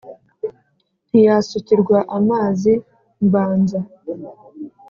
[1.09, 2.71] Ntiyasukirwa amazi
[3.25, 3.79] mbanza